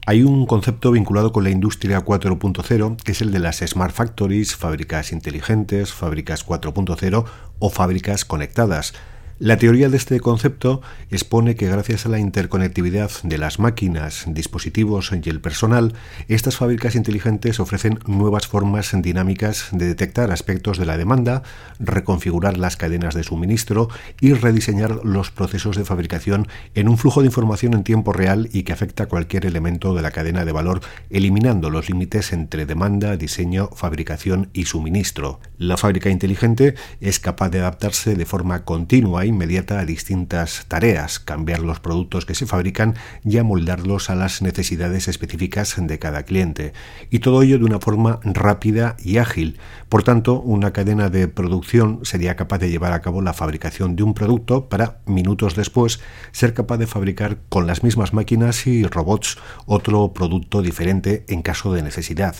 [0.09, 4.55] Hay un concepto vinculado con la industria 4.0 que es el de las Smart Factories,
[4.55, 7.25] fábricas inteligentes, fábricas 4.0
[7.59, 8.93] o fábricas conectadas.
[9.39, 15.11] La teoría de este concepto expone que gracias a la interconectividad de las máquinas, dispositivos
[15.11, 15.93] y el personal,
[16.27, 21.43] estas fábricas inteligentes ofrecen nuevas formas dinámicas de detectar aspectos de la demanda,
[21.77, 27.27] reconfigurar las cadenas de suministro y rediseñar los procesos de fabricación en un flujo de
[27.27, 30.81] información en tiempo real y que afecta a cualquier elemento de la cadena de valor,
[31.11, 35.39] eliminando los límites entre demanda, diseño, fabricación y suministro.
[35.59, 41.59] La fábrica inteligente es capaz de adaptarse de forma continua inmediata a distintas tareas, cambiar
[41.59, 46.73] los productos que se fabrican y amoldarlos a las necesidades específicas de cada cliente.
[47.09, 49.59] Y todo ello de una forma rápida y ágil.
[49.89, 54.03] Por tanto, una cadena de producción sería capaz de llevar a cabo la fabricación de
[54.03, 55.99] un producto para, minutos después,
[56.31, 61.73] ser capaz de fabricar con las mismas máquinas y robots otro producto diferente en caso
[61.73, 62.35] de necesidad.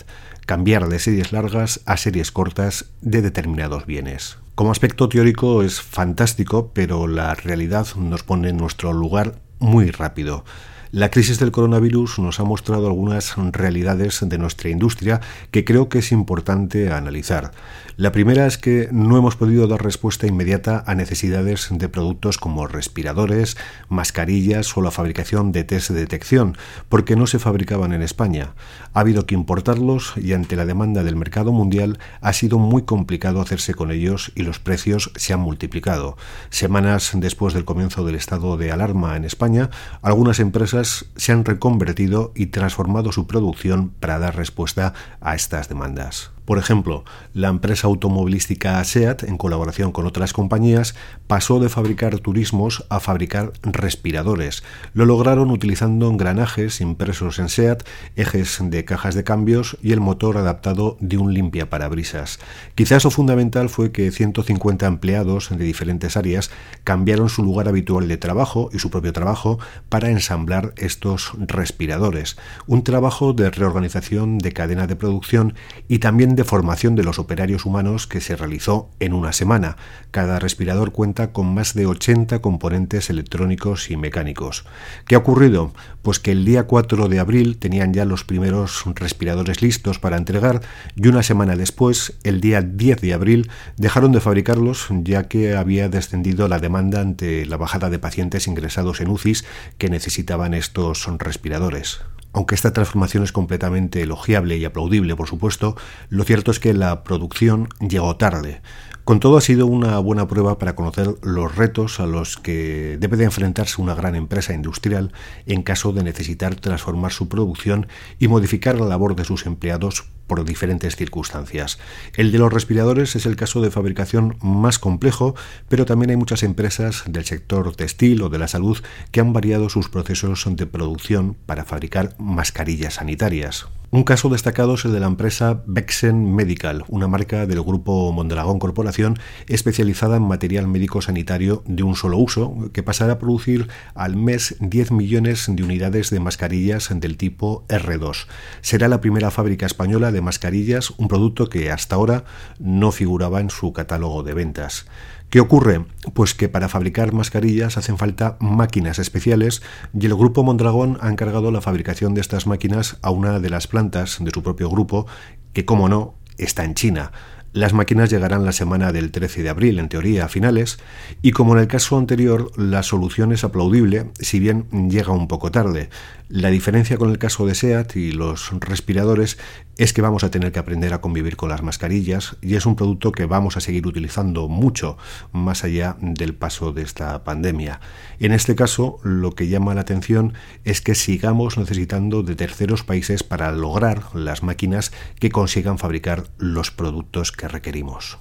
[0.46, 4.38] Cambiar de series largas a series cortas de determinados bienes.
[4.58, 10.44] Como aspecto teórico es fantástico, pero la realidad nos pone en nuestro lugar muy rápido.
[10.90, 15.98] La crisis del coronavirus nos ha mostrado algunas realidades de nuestra industria que creo que
[15.98, 17.50] es importante analizar.
[17.98, 22.66] La primera es que no hemos podido dar respuesta inmediata a necesidades de productos como
[22.66, 23.58] respiradores,
[23.90, 26.56] mascarillas o la fabricación de test de detección,
[26.88, 28.54] porque no se fabricaban en España.
[28.94, 33.42] Ha habido que importarlos y ante la demanda del mercado mundial ha sido muy complicado
[33.42, 36.16] hacerse con ellos y los precios se han multiplicado.
[36.48, 39.68] Semanas después del comienzo del estado de alarma en España,
[40.00, 46.30] algunas empresas se han reconvertido y transformado su producción para dar respuesta a estas demandas.
[46.48, 47.04] Por ejemplo,
[47.34, 50.94] la empresa automovilística SEAT, en colaboración con otras compañías,
[51.26, 54.62] pasó de fabricar turismos a fabricar respiradores.
[54.94, 57.82] Lo lograron utilizando engranajes impresos en SEAT,
[58.16, 62.38] ejes de cajas de cambios y el motor adaptado de un limpia parabrisas.
[62.74, 66.50] Quizás lo fundamental fue que 150 empleados de diferentes áreas
[66.82, 69.58] cambiaron su lugar habitual de trabajo y su propio trabajo
[69.90, 72.38] para ensamblar estos respiradores.
[72.66, 75.52] Un trabajo de reorganización de cadena de producción
[75.88, 79.76] y también de formación de los operarios humanos que se realizó en una semana.
[80.12, 84.64] Cada respirador cuenta con más de 80 componentes electrónicos y mecánicos.
[85.08, 85.72] ¿Qué ha ocurrido?
[86.02, 90.60] Pues que el día 4 de abril tenían ya los primeros respiradores listos para entregar
[90.94, 95.88] y una semana después, el día 10 de abril, dejaron de fabricarlos ya que había
[95.88, 99.44] descendido la demanda ante la bajada de pacientes ingresados en UCIs
[99.76, 102.00] que necesitaban estos respiradores.
[102.38, 105.74] Aunque esta transformación es completamente elogiable y aplaudible, por supuesto,
[106.08, 108.60] lo cierto es que la producción llegó tarde.
[109.08, 113.16] Con todo ha sido una buena prueba para conocer los retos a los que debe
[113.16, 115.14] de enfrentarse una gran empresa industrial
[115.46, 117.86] en caso de necesitar transformar su producción
[118.18, 121.78] y modificar la labor de sus empleados por diferentes circunstancias.
[122.18, 125.34] El de los respiradores es el caso de fabricación más complejo,
[125.70, 128.76] pero también hay muchas empresas del sector textil o de la salud
[129.10, 133.68] que han variado sus procesos de producción para fabricar mascarillas sanitarias.
[133.90, 138.58] Un caso destacado es el de la empresa Bexen Medical, una marca del grupo Mondragón
[138.58, 138.97] Corporación
[139.46, 144.56] especializada en material médico sanitario de un solo uso, que pasará a producir al mes
[144.60, 148.26] 10 millones de unidades de mascarillas del tipo R2.
[148.60, 152.24] Será la primera fábrica española de mascarillas, un producto que hasta ahora
[152.58, 154.86] no figuraba en su catálogo de ventas.
[155.30, 155.84] ¿Qué ocurre?
[156.14, 159.62] Pues que para fabricar mascarillas hacen falta máquinas especiales
[159.92, 163.66] y el grupo Mondragón ha encargado la fabricación de estas máquinas a una de las
[163.66, 165.06] plantas de su propio grupo
[165.52, 167.12] que, como no, está en China.
[167.52, 170.78] Las máquinas llegarán la semana del 13 de abril, en teoría, a finales,
[171.22, 175.50] y como en el caso anterior, la solución es aplaudible, si bien llega un poco
[175.50, 175.88] tarde.
[176.28, 179.38] La diferencia con el caso de SEAT y los respiradores
[179.78, 182.76] es que vamos a tener que aprender a convivir con las mascarillas y es un
[182.76, 184.98] producto que vamos a seguir utilizando mucho
[185.32, 187.80] más allá del paso de esta pandemia.
[188.18, 190.34] En este caso, lo que llama la atención
[190.64, 196.70] es que sigamos necesitando de terceros países para lograr las máquinas que consigan fabricar los
[196.70, 198.18] productos que requerimos.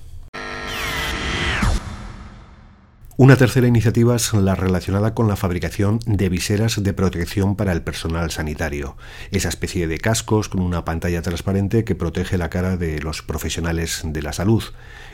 [3.19, 7.81] Una tercera iniciativa es la relacionada con la fabricación de viseras de protección para el
[7.81, 8.95] personal sanitario,
[9.31, 14.01] esa especie de cascos con una pantalla transparente que protege la cara de los profesionales
[14.05, 14.63] de la salud.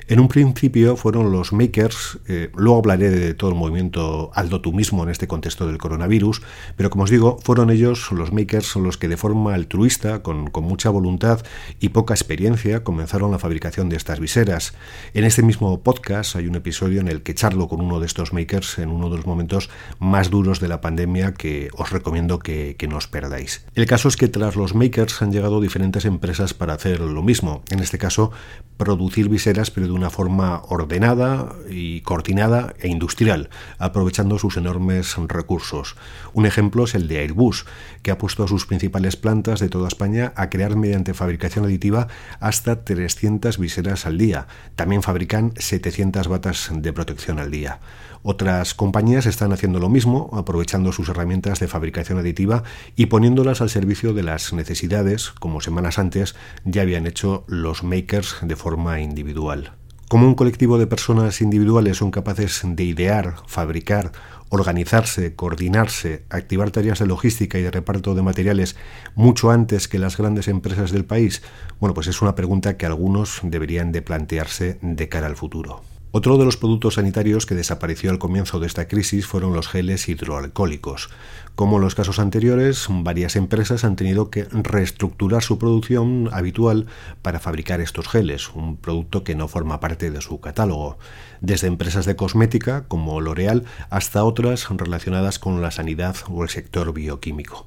[0.10, 4.74] En un principio fueron los makers, eh, luego hablaré de todo el movimiento Aldo tú
[4.74, 6.42] mismo en este contexto del coronavirus,
[6.76, 10.66] pero como os digo, fueron ellos, los makers, los que de forma altruista, con, con
[10.66, 11.46] mucha voluntad
[11.80, 14.74] y poca experiencia, comenzaron la fabricación de estas viseras.
[15.14, 18.80] En este mismo podcast hay un episodio en el que charlo con de estos makers
[18.80, 19.70] en uno de los momentos
[20.00, 23.66] más duros de la pandemia que os recomiendo que, que no os perdáis.
[23.76, 27.64] El caso es que tras los makers han llegado diferentes empresas para hacer lo mismo,
[27.70, 28.32] en este caso
[28.78, 35.96] producir viseras pero de una forma ordenada y coordinada e industrial, aprovechando sus enormes recursos.
[36.34, 37.66] Un ejemplo es el de Airbus,
[38.02, 42.08] que ha puesto a sus principales plantas de toda España a crear mediante fabricación aditiva
[42.40, 44.48] hasta 300 viseras al día.
[44.76, 47.80] También fabrican 700 batas de protección al día.
[48.22, 52.64] Otras compañías están haciendo lo mismo, aprovechando sus herramientas de fabricación aditiva
[52.96, 58.38] y poniéndolas al servicio de las necesidades, como semanas antes ya habían hecho los makers
[58.42, 59.74] de forma individual.
[60.08, 64.12] Como un colectivo de personas individuales son capaces de idear, fabricar,
[64.50, 68.76] organizarse, coordinarse, activar tareas de logística y de reparto de materiales
[69.16, 71.42] mucho antes que las grandes empresas del país?
[71.80, 75.82] Bueno, pues es una pregunta que algunos deberían de plantearse de cara al futuro.
[76.16, 80.08] Otro de los productos sanitarios que desapareció al comienzo de esta crisis fueron los geles
[80.08, 81.10] hidroalcohólicos.
[81.56, 86.86] Como en los casos anteriores, varias empresas han tenido que reestructurar su producción habitual
[87.24, 91.00] para fabricar estos geles, un producto que no forma parte de su catálogo,
[91.42, 96.94] desde empresas de cosmética como L'Oreal hasta otras relacionadas con la sanidad o el sector
[96.94, 97.66] bioquímico.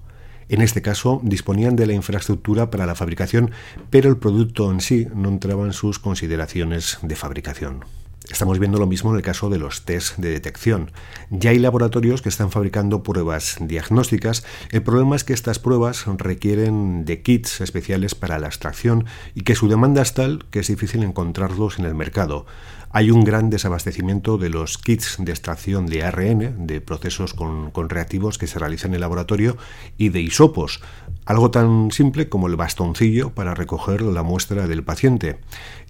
[0.48, 3.50] En este caso, disponían de la infraestructura para la fabricación,
[3.90, 7.84] pero el producto en sí no entraba en sus consideraciones de fabricación.
[8.30, 10.90] Estamos viendo lo mismo en el caso de los test de detección.
[11.30, 14.44] Ya hay laboratorios que están fabricando pruebas diagnósticas.
[14.72, 19.54] El problema es que estas pruebas requieren de kits especiales para la extracción y que
[19.54, 22.46] su demanda es tal que es difícil encontrarlos en el mercado.
[22.90, 28.38] Hay un gran desabastecimiento de los kits de extracción de ARN, de procesos con, reactivos
[28.38, 29.56] que se realizan en el laboratorio,
[29.98, 30.80] y de hisopos,
[31.26, 35.38] algo tan simple como el bastoncillo para recoger la muestra del paciente.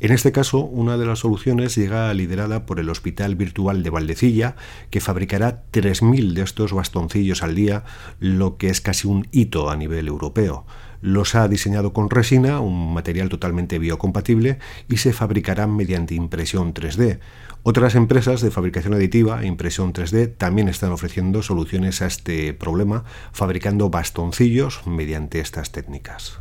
[0.00, 4.56] En este caso, una de las soluciones llega liderada por el Hospital Virtual de Valdecilla,
[4.90, 7.84] que fabricará 3.000 de estos bastoncillos al día,
[8.18, 10.64] lo que es casi un hito a nivel europeo.
[11.00, 14.58] Los ha diseñado con resina, un material totalmente biocompatible,
[14.88, 17.18] y se fabricarán mediante impresión 3D.
[17.62, 23.04] Otras empresas de fabricación aditiva e impresión 3D también están ofreciendo soluciones a este problema,
[23.32, 26.38] fabricando bastoncillos mediante estas técnicas.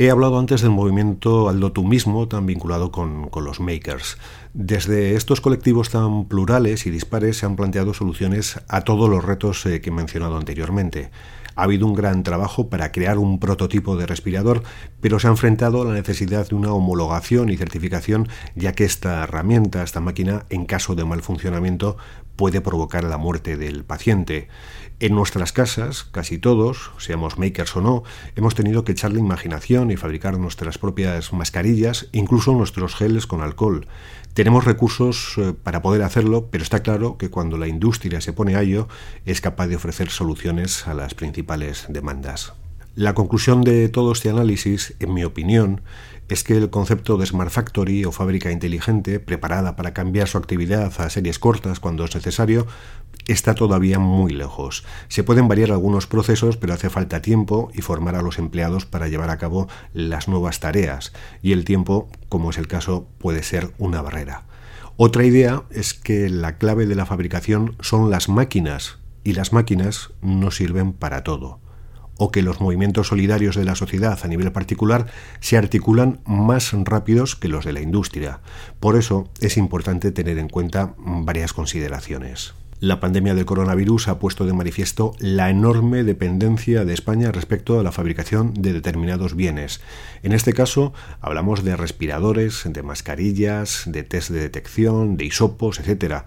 [0.00, 4.16] He hablado antes del movimiento tú mismo, tan vinculado con, con, los makers.
[4.54, 9.66] Desde estos colectivos tan plurales y dispares se han planteado soluciones a todos los retos
[9.66, 11.10] eh, que he mencionado anteriormente.
[11.58, 14.62] Ha habido un gran trabajo para crear un prototipo de respirador,
[15.00, 19.24] pero se ha enfrentado a la necesidad de una homologación y certificación, ya que esta
[19.24, 21.96] herramienta, esta máquina, en caso de mal funcionamiento,
[22.38, 24.46] puede provocar la muerte del paciente.
[25.00, 28.04] En nuestras casas, casi todos, seamos makers o no,
[28.36, 33.42] hemos tenido que echar la imaginación y fabricar nuestras propias mascarillas, incluso nuestros geles con
[33.42, 33.88] alcohol.
[34.34, 38.54] Tenemos recursos eh, para poder hacerlo, pero está claro que cuando la industria se pone
[38.54, 38.86] a ello,
[39.26, 42.52] es capaz de ofrecer soluciones a las principales demandas.
[42.98, 45.82] La conclusión de todo este análisis, en mi opinión,
[46.28, 50.92] es que el concepto de Smart Factory o fábrica inteligente, preparada para cambiar su actividad
[51.00, 52.66] a series cortas cuando es necesario,
[53.28, 54.84] está todavía muy lejos.
[55.06, 59.06] Se pueden variar algunos procesos, pero hace falta tiempo y formar a los empleados para
[59.06, 63.70] llevar a cabo las nuevas tareas, y el tiempo, como es el caso, puede ser
[63.78, 64.42] una barrera.
[64.96, 70.10] Otra idea es que la clave de la fabricación son las máquinas, y las máquinas
[70.20, 71.60] no sirven para todo
[72.18, 75.06] o que los movimientos solidarios de la sociedad a nivel particular
[75.40, 78.40] se articulan más rápidos que los de la industria.
[78.80, 82.52] Por eso es importante tener en cuenta varias consideraciones.
[82.80, 87.82] La pandemia del coronavirus ha puesto de manifiesto la enorme dependencia de España respecto a
[87.82, 89.80] la fabricación de determinados bienes.
[90.22, 96.22] En este caso, hablamos de respiradores, de mascarillas, de test de detección, de hisopos, etc.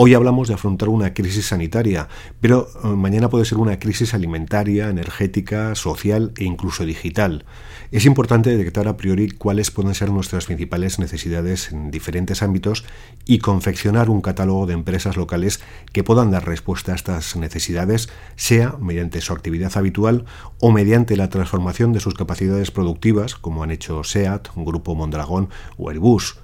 [0.00, 2.06] Hoy hablamos de afrontar una crisis sanitaria,
[2.40, 7.44] pero eh, mañana puede ser una crisis alimentaria, energética, social e incluso digital.
[7.90, 12.84] Es importante detectar a priori cuáles pueden ser nuestras principales necesidades en diferentes ámbitos
[13.24, 15.58] y confeccionar un catálogo de empresas locales
[15.92, 20.26] que puedan dar respuesta a estas necesidades, sea mediante su actividad habitual
[20.60, 25.90] o mediante la transformación de sus capacidades productivas, como han hecho SEAT, Grupo Mondragón o
[25.90, 26.38] Airbus.